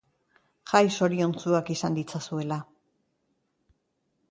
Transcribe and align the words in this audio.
Jai 0.71 0.81
zoriontsuak 0.99 1.69
izan 1.77 1.99
ditzazuela. 1.99 2.59